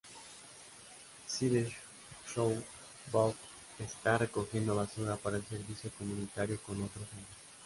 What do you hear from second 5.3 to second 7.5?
el servicio comunitario con otros hombres.